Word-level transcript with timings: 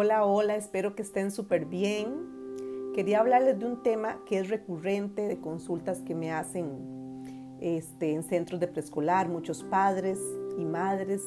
Hola, 0.00 0.24
hola, 0.24 0.54
espero 0.54 0.94
que 0.94 1.02
estén 1.02 1.32
súper 1.32 1.64
bien. 1.64 2.92
Quería 2.94 3.18
hablarles 3.18 3.58
de 3.58 3.66
un 3.66 3.82
tema 3.82 4.20
que 4.26 4.38
es 4.38 4.48
recurrente 4.48 5.26
de 5.26 5.40
consultas 5.40 6.02
que 6.02 6.14
me 6.14 6.30
hacen 6.30 7.58
este, 7.60 8.12
en 8.12 8.22
centros 8.22 8.60
de 8.60 8.68
preescolar, 8.68 9.28
muchos 9.28 9.64
padres 9.64 10.20
y 10.56 10.64
madres, 10.64 11.24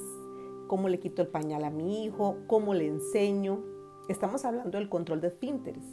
cómo 0.69 0.87
le 0.87 1.01
quito 1.01 1.21
el 1.21 1.27
pañal 1.27 1.65
a 1.65 1.69
mi 1.69 2.05
hijo, 2.05 2.37
cómo 2.47 2.73
le 2.73 2.87
enseño. 2.87 3.61
Estamos 4.07 4.45
hablando 4.45 4.77
del 4.77 4.87
control 4.87 5.19
de 5.19 5.27
esfínteres 5.27 5.83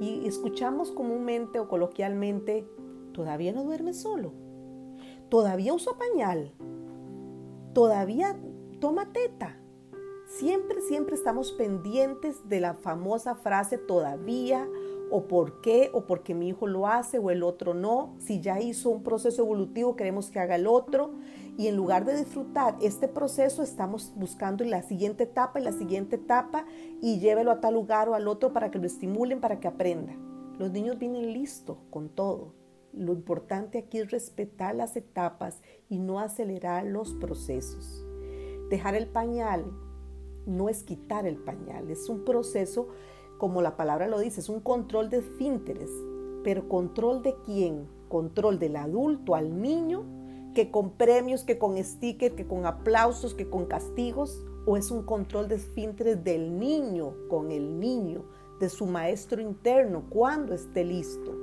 y 0.00 0.24
escuchamos 0.24 0.92
comúnmente 0.92 1.58
o 1.58 1.66
coloquialmente, 1.66 2.64
todavía 3.12 3.52
no 3.52 3.64
duerme 3.64 3.94
solo, 3.94 4.32
todavía 5.28 5.74
uso 5.74 5.98
pañal, 5.98 6.52
todavía 7.74 8.38
toma 8.78 9.12
teta 9.12 9.58
Siempre, 10.38 10.80
siempre 10.80 11.14
estamos 11.14 11.52
pendientes 11.52 12.48
de 12.48 12.58
la 12.58 12.72
famosa 12.72 13.34
frase 13.34 13.76
todavía 13.76 14.66
o 15.10 15.28
por 15.28 15.60
qué 15.60 15.90
o 15.92 16.06
porque 16.06 16.34
mi 16.34 16.48
hijo 16.48 16.66
lo 16.66 16.86
hace 16.86 17.18
o 17.18 17.30
el 17.30 17.42
otro 17.42 17.74
no. 17.74 18.14
Si 18.18 18.40
ya 18.40 18.58
hizo 18.58 18.88
un 18.88 19.02
proceso 19.02 19.42
evolutivo, 19.42 19.94
queremos 19.94 20.30
que 20.30 20.40
haga 20.40 20.56
el 20.56 20.66
otro. 20.66 21.10
Y 21.58 21.66
en 21.66 21.76
lugar 21.76 22.06
de 22.06 22.16
disfrutar 22.16 22.76
este 22.80 23.08
proceso, 23.08 23.62
estamos 23.62 24.14
buscando 24.16 24.64
la 24.64 24.82
siguiente 24.82 25.24
etapa 25.24 25.60
y 25.60 25.64
la 25.64 25.72
siguiente 25.72 26.16
etapa 26.16 26.64
y 27.02 27.18
llévelo 27.20 27.50
a 27.50 27.60
tal 27.60 27.74
lugar 27.74 28.08
o 28.08 28.14
al 28.14 28.26
otro 28.26 28.54
para 28.54 28.70
que 28.70 28.78
lo 28.78 28.86
estimulen, 28.86 29.38
para 29.38 29.60
que 29.60 29.68
aprenda. 29.68 30.14
Los 30.58 30.72
niños 30.72 30.98
vienen 30.98 31.34
listos 31.34 31.76
con 31.90 32.08
todo. 32.08 32.54
Lo 32.94 33.12
importante 33.12 33.76
aquí 33.76 33.98
es 33.98 34.10
respetar 34.10 34.74
las 34.74 34.96
etapas 34.96 35.60
y 35.90 35.98
no 35.98 36.20
acelerar 36.20 36.86
los 36.86 37.12
procesos. 37.12 38.06
Dejar 38.70 38.94
el 38.94 39.08
pañal 39.08 39.66
no 40.46 40.68
es 40.68 40.82
quitar 40.82 41.26
el 41.26 41.36
pañal, 41.36 41.90
es 41.90 42.08
un 42.08 42.24
proceso, 42.24 42.88
como 43.38 43.62
la 43.62 43.76
palabra 43.76 44.06
lo 44.06 44.20
dice, 44.20 44.40
es 44.40 44.48
un 44.48 44.60
control 44.60 45.10
de 45.10 45.18
esfínteres. 45.18 45.90
Pero 46.44 46.68
control 46.68 47.22
de 47.22 47.34
quién? 47.44 47.88
Control 48.08 48.58
del 48.58 48.76
adulto 48.76 49.34
al 49.34 49.60
niño, 49.60 50.04
que 50.54 50.70
con 50.70 50.90
premios, 50.90 51.44
que 51.44 51.58
con 51.58 51.82
stickers, 51.82 52.34
que 52.34 52.46
con 52.46 52.66
aplausos, 52.66 53.34
que 53.34 53.48
con 53.48 53.66
castigos, 53.66 54.44
o 54.66 54.76
es 54.76 54.90
un 54.90 55.02
control 55.02 55.48
de 55.48 55.56
esfínteres 55.56 56.22
del 56.22 56.58
niño 56.58 57.14
con 57.28 57.50
el 57.50 57.80
niño, 57.80 58.24
de 58.60 58.68
su 58.68 58.86
maestro 58.86 59.40
interno, 59.40 60.04
cuando 60.08 60.54
esté 60.54 60.84
listo. 60.84 61.34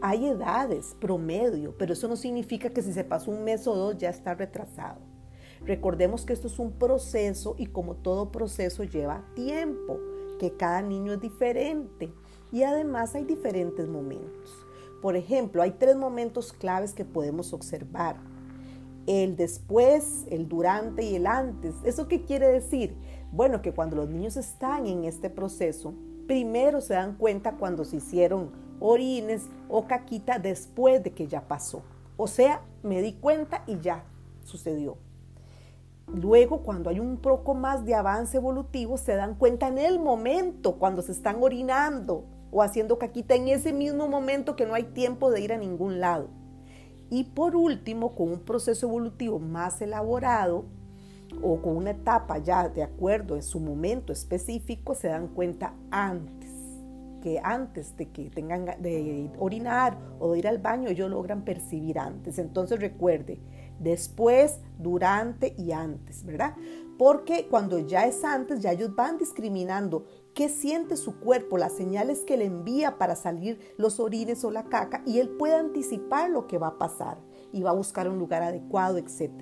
Hay 0.00 0.26
edades, 0.26 0.94
promedio, 1.00 1.74
pero 1.78 1.92
eso 1.92 2.08
no 2.08 2.16
significa 2.16 2.70
que 2.70 2.82
si 2.82 2.92
se 2.92 3.04
pasó 3.04 3.30
un 3.30 3.42
mes 3.42 3.66
o 3.66 3.74
dos 3.74 3.96
ya 3.96 4.10
está 4.10 4.34
retrasado. 4.34 5.07
Recordemos 5.64 6.24
que 6.24 6.32
esto 6.32 6.46
es 6.46 6.58
un 6.58 6.72
proceso 6.72 7.54
y 7.58 7.66
como 7.66 7.96
todo 7.96 8.30
proceso 8.30 8.84
lleva 8.84 9.24
tiempo, 9.34 9.98
que 10.38 10.56
cada 10.56 10.82
niño 10.82 11.14
es 11.14 11.20
diferente 11.20 12.12
y 12.52 12.62
además 12.62 13.14
hay 13.14 13.24
diferentes 13.24 13.88
momentos. 13.88 14.66
Por 15.02 15.16
ejemplo, 15.16 15.62
hay 15.62 15.72
tres 15.72 15.96
momentos 15.96 16.52
claves 16.52 16.92
que 16.92 17.04
podemos 17.04 17.52
observar. 17.52 18.16
El 19.06 19.36
después, 19.36 20.26
el 20.28 20.48
durante 20.48 21.02
y 21.02 21.16
el 21.16 21.26
antes. 21.26 21.74
¿Eso 21.84 22.08
qué 22.08 22.24
quiere 22.24 22.48
decir? 22.48 22.94
Bueno, 23.32 23.62
que 23.62 23.72
cuando 23.72 23.96
los 23.96 24.08
niños 24.08 24.36
están 24.36 24.86
en 24.86 25.04
este 25.04 25.30
proceso, 25.30 25.94
primero 26.26 26.80
se 26.80 26.94
dan 26.94 27.16
cuenta 27.16 27.56
cuando 27.56 27.84
se 27.84 27.96
hicieron 27.96 28.50
orines 28.80 29.46
o 29.68 29.86
caquita 29.86 30.38
después 30.38 31.02
de 31.02 31.12
que 31.12 31.26
ya 31.26 31.46
pasó. 31.46 31.82
O 32.16 32.26
sea, 32.26 32.62
me 32.82 33.00
di 33.00 33.14
cuenta 33.14 33.62
y 33.66 33.78
ya 33.80 34.04
sucedió. 34.44 34.98
Luego, 36.14 36.62
cuando 36.62 36.90
hay 36.90 37.00
un 37.00 37.18
poco 37.18 37.54
más 37.54 37.84
de 37.84 37.94
avance 37.94 38.38
evolutivo, 38.38 38.96
se 38.96 39.14
dan 39.14 39.34
cuenta 39.34 39.68
en 39.68 39.78
el 39.78 39.98
momento, 39.98 40.76
cuando 40.76 41.02
se 41.02 41.12
están 41.12 41.42
orinando 41.42 42.24
o 42.50 42.62
haciendo 42.62 42.98
caquita, 42.98 43.34
en 43.34 43.48
ese 43.48 43.72
mismo 43.72 44.08
momento 44.08 44.56
que 44.56 44.64
no 44.64 44.74
hay 44.74 44.84
tiempo 44.84 45.30
de 45.30 45.42
ir 45.42 45.52
a 45.52 45.58
ningún 45.58 46.00
lado. 46.00 46.28
Y 47.10 47.24
por 47.24 47.56
último, 47.56 48.14
con 48.14 48.30
un 48.30 48.40
proceso 48.40 48.86
evolutivo 48.86 49.38
más 49.38 49.80
elaborado 49.82 50.64
o 51.42 51.60
con 51.60 51.76
una 51.76 51.90
etapa 51.90 52.38
ya 52.38 52.68
de 52.68 52.82
acuerdo 52.82 53.36
en 53.36 53.42
su 53.42 53.60
momento 53.60 54.12
específico, 54.12 54.94
se 54.94 55.08
dan 55.08 55.28
cuenta 55.28 55.74
antes, 55.90 56.50
que 57.22 57.40
antes 57.42 57.96
de 57.96 58.10
que 58.10 58.30
tengan 58.30 58.64
de 58.80 59.30
orinar 59.38 59.98
o 60.20 60.32
de 60.32 60.38
ir 60.38 60.48
al 60.48 60.58
baño, 60.58 60.88
ellos 60.88 61.10
logran 61.10 61.44
percibir 61.44 61.98
antes. 61.98 62.38
Entonces 62.38 62.80
recuerde, 62.80 63.40
después, 63.78 64.60
durante 64.78 65.54
y 65.58 65.72
antes, 65.72 66.24
¿verdad? 66.24 66.54
Porque 66.98 67.46
cuando 67.48 67.78
ya 67.78 68.06
es 68.06 68.24
antes, 68.24 68.60
ya 68.60 68.72
ellos 68.72 68.94
van 68.94 69.18
discriminando 69.18 70.04
qué 70.34 70.48
siente 70.48 70.96
su 70.96 71.18
cuerpo, 71.20 71.58
las 71.58 71.72
señales 71.72 72.20
que 72.20 72.36
le 72.36 72.44
envía 72.44 72.98
para 72.98 73.16
salir 73.16 73.74
los 73.76 74.00
orines 74.00 74.44
o 74.44 74.50
la 74.50 74.64
caca 74.64 75.02
y 75.06 75.18
él 75.18 75.30
puede 75.30 75.54
anticipar 75.54 76.30
lo 76.30 76.46
que 76.46 76.58
va 76.58 76.68
a 76.68 76.78
pasar 76.78 77.18
y 77.52 77.62
va 77.62 77.70
a 77.70 77.74
buscar 77.74 78.08
un 78.08 78.18
lugar 78.18 78.42
adecuado, 78.42 78.98
etc. 78.98 79.32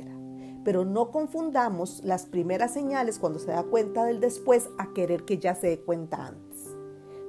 Pero 0.65 0.85
no 0.85 1.11
confundamos 1.11 2.03
las 2.05 2.27
primeras 2.27 2.73
señales 2.73 3.19
cuando 3.19 3.39
se 3.39 3.53
da 3.53 3.63
cuenta 3.63 4.05
del 4.05 4.21
después 4.21 4.69
a 4.79 4.93
querer 4.93 5.25
que 5.25 5.39
ya 5.39 5.55
se 5.55 5.69
dé 5.69 5.81
cuenta 5.81 6.27
antes 6.27 6.47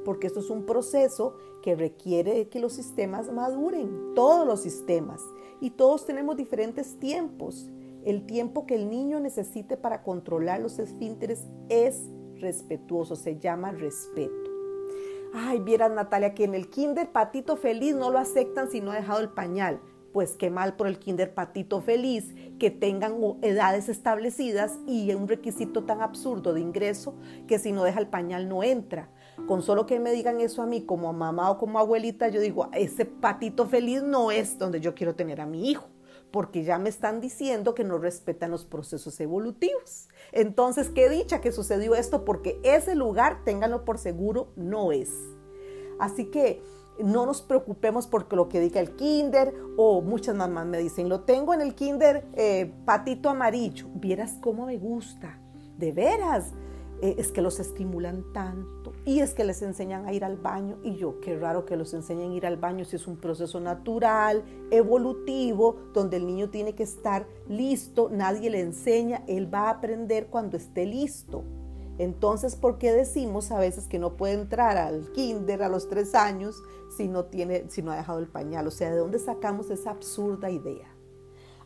porque 0.08 0.28
esto 0.28 0.40
es 0.40 0.50
un 0.50 0.66
proceso 0.66 1.36
que 1.62 1.76
requiere 1.76 2.48
que 2.48 2.62
los 2.62 2.72
sistemas 2.72 3.30
maduren, 3.30 4.14
todos 4.16 4.48
los 4.48 4.62
sistemas, 4.62 5.22
y 5.60 5.72
todos 5.72 6.06
tenemos 6.06 6.38
diferentes 6.38 7.00
tiempos. 7.00 7.70
El 8.06 8.26
tiempo 8.26 8.66
que 8.66 8.76
el 8.76 8.90
niño 8.90 9.20
necesite 9.20 9.78
para 9.78 10.04
controlar 10.04 10.62
los 10.62 10.80
esfínteres 10.80 11.48
es 11.70 12.10
respetuoso, 12.40 13.16
se 13.16 13.38
llama 13.38 13.72
respeto. 13.72 14.52
Ay, 15.34 15.60
vieras 15.60 15.92
Natalia 15.92 16.34
que 16.34 16.46
en 16.46 16.56
el 16.56 16.70
kinder 16.70 17.12
patito 17.12 17.58
feliz 17.58 17.96
no 17.96 18.12
lo 18.12 18.18
aceptan 18.18 18.72
si 18.72 18.82
no 18.82 18.92
ha 18.92 18.96
dejado 18.96 19.20
el 19.20 19.30
pañal. 19.30 19.82
Pues 20.14 20.36
qué 20.36 20.50
mal 20.50 20.76
por 20.76 20.88
el 20.88 21.00
kinder 21.00 21.34
patito 21.34 21.82
feliz 21.82 22.34
que 22.60 22.72
tengan 22.72 23.18
edades 23.42 23.90
establecidas 23.90 24.80
y 24.88 25.14
un 25.14 25.28
requisito 25.28 25.84
tan 25.84 26.02
absurdo 26.02 26.54
de 26.54 26.62
ingreso 26.62 27.16
que 27.48 27.60
si 27.60 27.72
no 27.72 27.84
deja 27.84 28.00
el 28.00 28.08
pañal 28.08 28.50
no 28.50 28.64
entra. 28.64 29.10
Con 29.48 29.62
solo 29.62 29.86
que 29.86 30.00
me 30.00 30.12
digan 30.12 30.42
eso 30.42 30.62
a 30.64 30.66
mí 30.66 30.82
como 30.82 31.14
mamá 31.14 31.52
o 31.52 31.58
como 31.58 31.78
abuelita, 31.78 32.30
yo 32.30 32.42
digo, 32.42 32.70
ese 32.74 33.06
patito 33.06 33.68
feliz 33.68 34.02
no 34.02 34.32
es 34.32 34.58
donde 34.58 34.80
yo 34.80 34.96
quiero 34.96 35.16
tener 35.16 35.42
a 35.42 35.46
mi 35.46 35.70
hijo, 35.70 35.90
porque 36.32 36.64
ya 36.64 36.80
me 36.80 36.90
están 36.90 37.22
diciendo 37.22 37.76
que 37.76 37.84
no 37.84 38.00
respetan 38.00 38.50
los 38.50 38.66
procesos 38.66 39.20
evolutivos. 39.20 40.08
Entonces, 40.32 40.90
qué 40.90 41.10
dicha 41.10 41.40
que 41.40 41.52
sucedió 41.52 41.94
esto, 41.94 42.26
porque 42.26 42.60
ese 42.64 42.96
lugar, 42.96 43.44
ténganlo 43.44 43.86
por 43.86 44.00
seguro, 44.00 44.52
no 44.56 44.92
es. 44.92 45.12
Así 46.00 46.26
que 46.26 46.62
no 47.04 47.26
nos 47.26 47.42
preocupemos 47.42 48.08
por 48.08 48.32
lo 48.34 48.50
que 48.50 48.60
diga 48.60 48.80
el 48.80 48.96
kinder 48.96 49.54
o 49.78 50.02
muchas 50.02 50.36
mamás 50.36 50.66
me 50.66 50.78
dicen, 50.80 51.10
lo 51.10 51.22
tengo 51.22 51.54
en 51.54 51.62
el 51.62 51.76
kinder 51.76 52.26
eh, 52.34 52.72
patito 52.86 53.30
amarillo. 53.30 53.88
Vieras 53.96 54.38
cómo 54.42 54.66
me 54.66 54.78
gusta, 54.78 55.40
de 55.78 55.92
veras. 55.92 56.54
Eh, 57.00 57.16
es 57.20 57.32
que 57.32 57.44
los 57.44 57.60
estimulan 57.60 58.24
tanto 58.34 58.92
y 59.06 59.20
es 59.20 59.36
que 59.36 59.44
les 59.44 59.62
enseñan 59.62 60.08
a 60.08 60.14
ir 60.14 60.26
al 60.26 60.36
baño 60.36 60.80
y 60.84 60.96
yo, 60.96 61.20
qué 61.20 61.38
raro 61.38 61.64
que 61.64 61.78
los 61.78 61.94
enseñen 61.94 62.32
a 62.32 62.34
ir 62.34 62.46
al 62.48 62.58
baño 62.58 62.86
si 62.86 62.96
es 62.96 63.06
un 63.06 63.18
proceso 63.18 63.60
natural, 63.60 64.44
evolutivo, 64.72 65.76
donde 65.94 66.18
el 66.18 66.26
niño 66.26 66.50
tiene 66.50 66.74
que 66.74 66.82
estar 66.82 67.28
listo, 67.48 68.10
nadie 68.12 68.50
le 68.50 68.62
enseña, 68.62 69.24
él 69.28 69.54
va 69.54 69.68
a 69.68 69.70
aprender 69.70 70.26
cuando 70.28 70.58
esté 70.58 70.88
listo. 70.88 71.44
Entonces, 71.98 72.56
¿por 72.56 72.78
qué 72.78 72.92
decimos 72.92 73.52
a 73.52 73.60
veces 73.60 73.88
que 73.88 73.98
no 73.98 74.18
puede 74.18 74.34
entrar 74.34 74.78
al 74.78 75.12
kinder 75.14 75.64
a 75.64 75.70
los 75.70 75.90
tres 75.90 76.14
años 76.14 76.62
si 76.96 77.08
no, 77.08 77.26
tiene, 77.26 77.66
si 77.70 77.82
no 77.82 77.92
ha 77.92 77.98
dejado 77.98 78.20
el 78.20 78.28
pañal? 78.28 78.68
O 78.68 78.72
sea, 78.72 78.92
¿de 78.92 78.98
dónde 78.98 79.18
sacamos 79.18 79.72
esa 79.72 79.92
absurda 79.92 80.52
idea? 80.52 80.88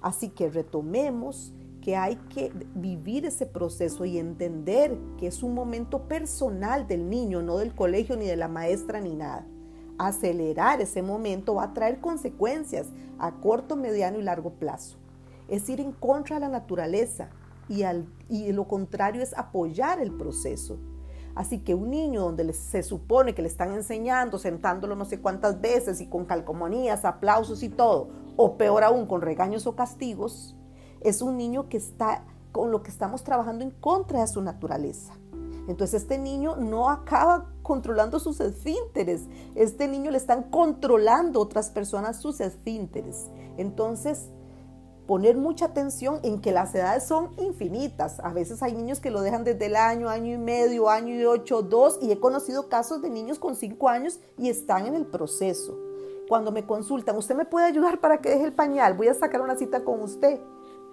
Así 0.01 0.29
que 0.29 0.49
retomemos 0.49 1.53
que 1.81 1.97
hay 1.97 2.15
que 2.33 2.51
vivir 2.75 3.25
ese 3.25 3.45
proceso 3.45 4.05
y 4.05 4.19
entender 4.19 4.97
que 5.17 5.27
es 5.27 5.43
un 5.43 5.53
momento 5.53 6.07
personal 6.07 6.87
del 6.87 7.09
niño, 7.09 7.41
no 7.41 7.57
del 7.57 7.75
colegio 7.75 8.15
ni 8.15 8.25
de 8.25 8.37
la 8.37 8.47
maestra 8.47 9.01
ni 9.01 9.15
nada. 9.15 9.45
Acelerar 9.97 10.79
ese 10.79 11.01
momento 11.01 11.55
va 11.55 11.65
a 11.65 11.73
traer 11.73 11.99
consecuencias 11.99 12.87
a 13.19 13.33
corto, 13.41 13.75
mediano 13.75 14.19
y 14.19 14.23
largo 14.23 14.51
plazo. 14.51 14.97
Es 15.47 15.67
ir 15.69 15.81
en 15.81 15.91
contra 15.91 16.37
de 16.37 16.41
la 16.41 16.49
naturaleza 16.49 17.29
y, 17.67 17.83
al, 17.83 18.07
y 18.29 18.51
lo 18.51 18.67
contrario 18.67 19.21
es 19.21 19.37
apoyar 19.37 19.99
el 19.99 20.11
proceso. 20.11 20.77
Así 21.35 21.59
que 21.59 21.75
un 21.75 21.89
niño 21.89 22.21
donde 22.21 22.51
se 22.53 22.83
supone 22.83 23.33
que 23.33 23.41
le 23.41 23.47
están 23.47 23.71
enseñando, 23.71 24.37
sentándolo 24.37 24.95
no 24.95 25.05
sé 25.05 25.21
cuántas 25.21 25.61
veces 25.61 26.01
y 26.01 26.07
con 26.07 26.25
calcomanías, 26.25 27.05
aplausos 27.05 27.63
y 27.63 27.69
todo, 27.69 28.09
o 28.35 28.57
peor 28.57 28.83
aún 28.83 29.05
con 29.05 29.21
regaños 29.21 29.65
o 29.65 29.75
castigos, 29.75 30.57
es 30.99 31.21
un 31.21 31.37
niño 31.37 31.69
que 31.69 31.77
está 31.77 32.25
con 32.51 32.71
lo 32.71 32.83
que 32.83 32.91
estamos 32.91 33.23
trabajando 33.23 33.63
en 33.63 33.71
contra 33.71 34.21
de 34.21 34.27
su 34.27 34.41
naturaleza. 34.41 35.13
Entonces 35.67 36.01
este 36.01 36.17
niño 36.17 36.57
no 36.57 36.89
acaba 36.89 37.49
controlando 37.61 38.19
sus 38.19 38.39
esfínteres. 38.41 39.27
Este 39.55 39.87
niño 39.87 40.11
le 40.11 40.17
están 40.17 40.43
controlando 40.43 41.39
otras 41.39 41.69
personas 41.69 42.19
sus 42.19 42.41
esfínteres. 42.41 43.29
Entonces, 43.57 44.29
poner 45.11 45.35
mucha 45.35 45.65
atención 45.65 46.21
en 46.23 46.39
que 46.39 46.53
las 46.53 46.73
edades 46.73 47.03
son 47.03 47.31
infinitas. 47.37 48.21
A 48.21 48.31
veces 48.31 48.63
hay 48.63 48.71
niños 48.71 49.01
que 49.01 49.11
lo 49.11 49.19
dejan 49.19 49.43
desde 49.43 49.65
el 49.65 49.75
año, 49.75 50.07
año 50.07 50.35
y 50.35 50.37
medio, 50.37 50.89
año 50.89 51.13
y 51.13 51.25
ocho, 51.25 51.63
dos, 51.63 51.99
y 52.01 52.13
he 52.13 52.19
conocido 52.21 52.69
casos 52.69 53.01
de 53.01 53.09
niños 53.09 53.37
con 53.37 53.57
cinco 53.57 53.89
años 53.89 54.21
y 54.37 54.47
están 54.47 54.85
en 54.85 54.95
el 54.95 55.05
proceso. 55.05 55.77
Cuando 56.29 56.53
me 56.53 56.65
consultan, 56.65 57.17
¿usted 57.17 57.35
me 57.35 57.43
puede 57.43 57.65
ayudar 57.65 57.99
para 57.99 58.21
que 58.21 58.29
deje 58.29 58.45
el 58.45 58.53
pañal? 58.53 58.93
Voy 58.93 59.09
a 59.09 59.13
sacar 59.13 59.41
una 59.41 59.57
cita 59.57 59.83
con 59.83 60.01
usted. 60.01 60.39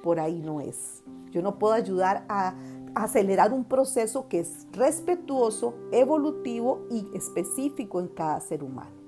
Por 0.03 0.19
ahí 0.19 0.43
no 0.43 0.61
es. 0.61 1.05
Yo 1.31 1.41
no 1.41 1.61
puedo 1.61 1.75
ayudar 1.75 2.25
a 2.29 2.57
acelerar 2.97 3.53
un 3.53 3.63
proceso 3.63 4.27
que 4.27 4.41
es 4.41 4.67
respetuoso, 4.73 5.75
evolutivo 5.93 6.89
y 6.91 7.09
específico 7.15 8.01
en 8.01 8.09
cada 8.09 8.41
ser 8.41 8.65
humano. 8.65 8.99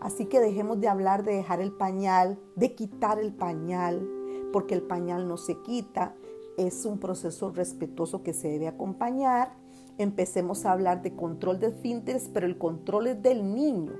Así 0.00 0.26
que 0.26 0.38
dejemos 0.38 0.80
de 0.80 0.88
hablar 0.88 1.24
de 1.24 1.32
dejar 1.32 1.62
el 1.62 1.72
pañal, 1.72 2.38
de 2.56 2.74
quitar 2.74 3.18
el 3.18 3.32
pañal, 3.32 4.06
porque 4.52 4.74
el 4.74 4.82
pañal 4.82 5.28
no 5.28 5.36
se 5.36 5.58
quita, 5.58 6.14
es 6.56 6.84
un 6.84 6.98
proceso 6.98 7.50
respetuoso 7.50 8.22
que 8.22 8.32
se 8.32 8.48
debe 8.48 8.68
acompañar. 8.68 9.54
Empecemos 9.98 10.64
a 10.64 10.72
hablar 10.72 11.02
de 11.02 11.14
control 11.14 11.58
de 11.58 11.68
esfínteres, 11.68 12.30
pero 12.32 12.46
el 12.46 12.58
control 12.58 13.08
es 13.08 13.22
del 13.22 13.54
niño 13.54 13.92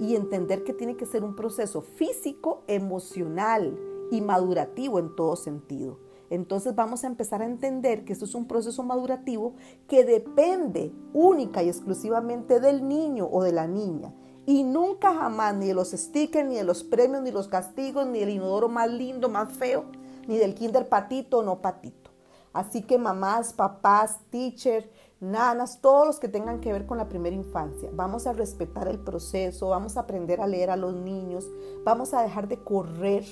y 0.00 0.16
entender 0.16 0.64
que 0.64 0.72
tiene 0.72 0.96
que 0.96 1.06
ser 1.06 1.24
un 1.24 1.36
proceso 1.36 1.82
físico, 1.82 2.64
emocional 2.66 3.78
y 4.10 4.20
madurativo 4.20 4.98
en 4.98 5.14
todo 5.14 5.36
sentido. 5.36 5.98
Entonces 6.30 6.74
vamos 6.74 7.04
a 7.04 7.06
empezar 7.06 7.42
a 7.42 7.46
entender 7.46 8.04
que 8.04 8.12
esto 8.12 8.24
es 8.24 8.34
un 8.34 8.46
proceso 8.46 8.82
madurativo 8.82 9.54
que 9.86 10.04
depende 10.04 10.92
única 11.12 11.62
y 11.62 11.68
exclusivamente 11.68 12.60
del 12.60 12.88
niño 12.88 13.28
o 13.30 13.42
de 13.42 13.52
la 13.52 13.66
niña 13.66 14.14
y 14.46 14.62
nunca 14.62 15.14
jamás 15.14 15.54
ni 15.54 15.68
de 15.68 15.74
los 15.74 15.90
stickers, 15.92 16.46
ni 16.46 16.56
de 16.56 16.64
los 16.64 16.84
premios, 16.84 17.22
ni 17.22 17.30
los 17.30 17.48
castigos, 17.48 18.06
ni 18.06 18.20
del 18.20 18.30
inodoro 18.30 18.68
más 18.68 18.90
lindo, 18.90 19.28
más 19.28 19.52
feo, 19.52 19.84
ni 20.26 20.36
del 20.36 20.54
kinder 20.54 20.88
patito 20.88 21.38
o 21.38 21.42
no 21.42 21.60
patito. 21.60 22.10
Así 22.52 22.82
que 22.82 22.98
mamás, 22.98 23.52
papás, 23.52 24.18
teacher, 24.30 24.90
nanas, 25.18 25.80
todos 25.80 26.06
los 26.06 26.20
que 26.20 26.28
tengan 26.28 26.60
que 26.60 26.72
ver 26.72 26.86
con 26.86 26.98
la 26.98 27.08
primera 27.08 27.34
infancia, 27.34 27.90
vamos 27.92 28.26
a 28.26 28.32
respetar 28.32 28.86
el 28.86 28.98
proceso, 28.98 29.70
vamos 29.70 29.96
a 29.96 30.00
aprender 30.00 30.40
a 30.40 30.46
leer 30.46 30.70
a 30.70 30.76
los 30.76 30.94
niños, 30.94 31.48
vamos 31.82 32.12
a 32.12 32.22
dejar 32.22 32.46
de 32.46 32.62
correr 32.62 33.24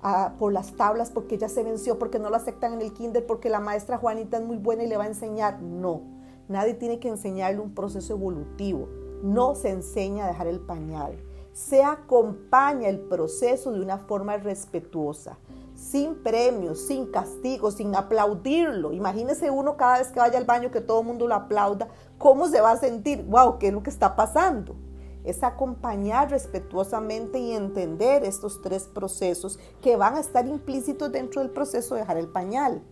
ah, 0.00 0.34
por 0.38 0.52
las 0.52 0.74
tablas 0.76 1.10
porque 1.10 1.38
ya 1.38 1.48
se 1.48 1.64
venció, 1.64 1.98
porque 1.98 2.20
no 2.20 2.30
lo 2.30 2.36
aceptan 2.36 2.74
en 2.74 2.82
el 2.82 2.92
kinder, 2.92 3.26
porque 3.26 3.50
la 3.50 3.60
maestra 3.60 3.98
Juanita 3.98 4.38
es 4.38 4.44
muy 4.44 4.56
buena 4.56 4.84
y 4.84 4.86
le 4.86 4.96
va 4.96 5.04
a 5.04 5.08
enseñar. 5.08 5.60
No, 5.60 6.02
nadie 6.48 6.74
tiene 6.74 7.00
que 7.00 7.08
enseñarle 7.08 7.60
un 7.60 7.74
proceso 7.74 8.14
evolutivo 8.14 9.01
no 9.22 9.54
se 9.54 9.70
enseña 9.70 10.24
a 10.24 10.28
dejar 10.28 10.48
el 10.48 10.60
pañal. 10.60 11.16
Se 11.52 11.82
acompaña 11.82 12.88
el 12.88 13.00
proceso 13.00 13.72
de 13.72 13.80
una 13.80 13.98
forma 13.98 14.36
respetuosa, 14.36 15.38
sin 15.74 16.22
premios, 16.22 16.80
sin 16.80 17.06
castigos, 17.06 17.74
sin 17.74 17.94
aplaudirlo. 17.94 18.92
Imagínese 18.92 19.50
uno 19.50 19.76
cada 19.76 19.98
vez 19.98 20.08
que 20.08 20.20
vaya 20.20 20.38
al 20.38 20.44
baño 20.44 20.70
que 20.70 20.80
todo 20.80 21.00
el 21.00 21.06
mundo 21.06 21.28
lo 21.28 21.34
aplauda, 21.34 21.88
¿cómo 22.18 22.48
se 22.48 22.60
va 22.60 22.72
a 22.72 22.76
sentir? 22.76 23.24
¡Wow! 23.24 23.58
¿Qué 23.58 23.68
es 23.68 23.72
lo 23.72 23.82
que 23.82 23.90
está 23.90 24.16
pasando? 24.16 24.74
Es 25.24 25.44
acompañar 25.44 26.30
respetuosamente 26.30 27.38
y 27.38 27.52
entender 27.52 28.24
estos 28.24 28.60
tres 28.60 28.84
procesos 28.84 29.58
que 29.80 29.96
van 29.96 30.16
a 30.16 30.20
estar 30.20 30.46
implícitos 30.46 31.12
dentro 31.12 31.42
del 31.42 31.50
proceso 31.50 31.94
de 31.94 32.00
dejar 32.00 32.16
el 32.16 32.28
pañal. 32.28 32.82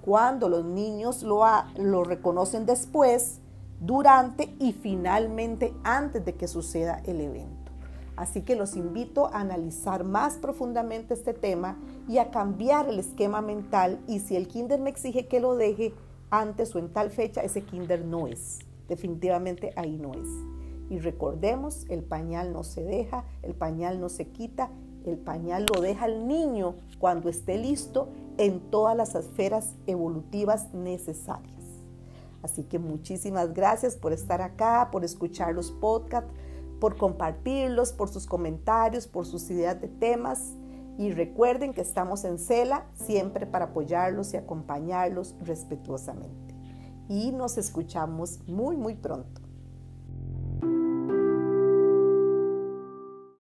Cuando 0.00 0.48
los 0.48 0.64
niños 0.64 1.22
lo, 1.22 1.42
lo 1.76 2.04
reconocen 2.04 2.66
después, 2.66 3.40
durante 3.80 4.54
y 4.58 4.72
finalmente 4.72 5.72
antes 5.84 6.24
de 6.24 6.34
que 6.34 6.48
suceda 6.48 7.02
el 7.06 7.20
evento. 7.20 7.72
Así 8.16 8.42
que 8.42 8.56
los 8.56 8.74
invito 8.74 9.28
a 9.28 9.40
analizar 9.40 10.02
más 10.02 10.38
profundamente 10.38 11.14
este 11.14 11.34
tema 11.34 11.78
y 12.08 12.18
a 12.18 12.32
cambiar 12.32 12.88
el 12.88 12.98
esquema 12.98 13.40
mental 13.40 14.00
y 14.08 14.18
si 14.18 14.34
el 14.34 14.48
kinder 14.48 14.80
me 14.80 14.90
exige 14.90 15.28
que 15.28 15.38
lo 15.38 15.54
deje 15.54 15.94
antes 16.30 16.74
o 16.74 16.80
en 16.80 16.92
tal 16.92 17.10
fecha, 17.10 17.42
ese 17.42 17.62
kinder 17.62 18.04
no 18.04 18.26
es. 18.26 18.58
Definitivamente 18.88 19.72
ahí 19.76 19.96
no 19.96 20.14
es. 20.14 20.28
Y 20.90 20.98
recordemos, 20.98 21.86
el 21.90 22.02
pañal 22.02 22.52
no 22.52 22.64
se 22.64 22.82
deja, 22.82 23.24
el 23.42 23.54
pañal 23.54 24.00
no 24.00 24.08
se 24.08 24.28
quita, 24.28 24.70
el 25.04 25.18
pañal 25.18 25.66
lo 25.72 25.80
deja 25.80 26.06
el 26.06 26.26
niño 26.26 26.74
cuando 26.98 27.28
esté 27.28 27.56
listo 27.56 28.08
en 28.36 28.58
todas 28.70 28.96
las 28.96 29.14
esferas 29.14 29.74
evolutivas 29.86 30.74
necesarias. 30.74 31.57
Así 32.42 32.64
que 32.64 32.78
muchísimas 32.78 33.52
gracias 33.52 33.96
por 33.96 34.12
estar 34.12 34.42
acá, 34.42 34.88
por 34.92 35.04
escuchar 35.04 35.54
los 35.54 35.70
podcasts, 35.70 36.32
por 36.80 36.96
compartirlos, 36.96 37.92
por 37.92 38.08
sus 38.08 38.26
comentarios, 38.26 39.06
por 39.06 39.26
sus 39.26 39.50
ideas 39.50 39.80
de 39.80 39.88
temas. 39.88 40.54
Y 40.98 41.12
recuerden 41.12 41.74
que 41.74 41.80
estamos 41.80 42.24
en 42.24 42.38
CELA 42.38 42.86
siempre 42.94 43.46
para 43.46 43.66
apoyarlos 43.66 44.34
y 44.34 44.36
acompañarlos 44.36 45.34
respetuosamente. 45.40 46.54
Y 47.08 47.32
nos 47.32 47.56
escuchamos 47.56 48.40
muy, 48.46 48.76
muy 48.76 48.94
pronto. 48.94 49.47